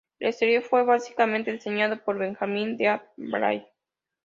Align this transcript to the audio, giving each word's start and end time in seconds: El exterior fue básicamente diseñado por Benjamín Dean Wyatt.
El 0.17 0.29
exterior 0.29 0.63
fue 0.63 0.81
básicamente 0.83 1.51
diseñado 1.51 2.03
por 2.03 2.17
Benjamín 2.17 2.75
Dean 2.75 3.03
Wyatt. 3.17 3.67